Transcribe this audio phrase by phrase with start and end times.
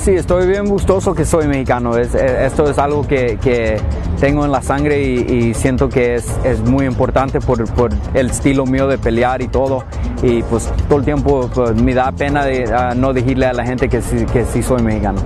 [0.00, 1.96] sí, estoy bien gustoso que soy mexicano.
[1.96, 3.78] Es, eh, esto es algo que, que
[4.18, 8.30] tengo en la sangre y, y siento que es, es muy importante por, por, el
[8.30, 9.84] estilo mío de pelear y todo.
[10.22, 13.64] Y pues todo el tiempo pues, me da pena de uh, no decirle a la
[13.64, 15.20] gente que sí, que sí soy mexicano.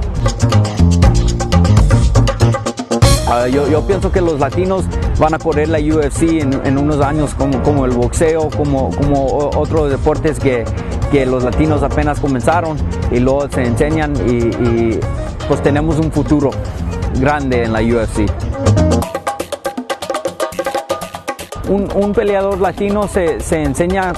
[3.26, 4.84] Uh, yo, yo, pienso que los latinos
[5.18, 9.50] van a correr la UFC en, en unos años como, como, el boxeo, como, como
[9.56, 10.64] otros deportes que,
[11.14, 12.76] que, los latinos apenas comenzaron
[13.10, 14.98] y luego se enseñan y,
[15.46, 16.50] pues tenemos un futuro
[17.20, 18.30] grande en la UFC.
[21.68, 24.12] Un, peleador latino se, se enseña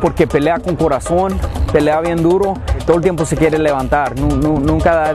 [0.00, 1.38] porque pelea con corazón,
[1.72, 2.54] pelea bien duro,
[2.86, 4.18] todo el tiempo se quiere levantar.
[4.18, 5.14] Nunca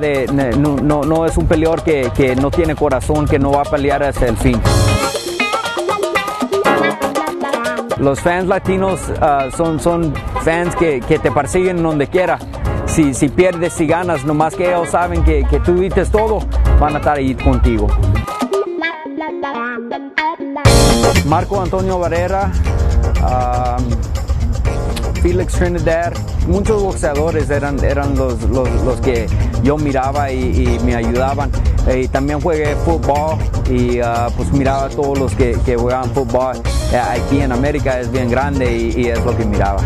[0.57, 4.37] no, es un peleador que, no tiene corazón, que no va a pelear hasta el
[4.37, 4.59] fin.
[7.99, 12.37] Los fans latinos uh, son, son fans que, que, te persiguen donde quiera.
[12.85, 16.39] Si, si, pierdes, si ganas, nomás que ellos saben que, que tú dices todo,
[16.79, 17.87] van a estar ahí contigo.
[21.25, 22.51] Marco Antonio Barrera.
[23.21, 24.26] Um,
[25.21, 26.13] Felix Trinidad,
[26.47, 29.27] muchos boxeadores eran, eran los, los, que
[29.63, 31.51] yo miraba y, me ayudaban.
[31.87, 33.37] Eh, y también jugué fútbol
[33.69, 36.57] y uh, pues miraba a todos los que, que jugaban fútbol.
[36.91, 39.81] Eh, aquí en América es bien grande y es lo que miraba.